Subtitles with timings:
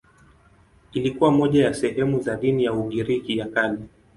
[0.93, 3.79] Ilikuwa moja ya sehemu za dini ya Ugiriki ya Kale.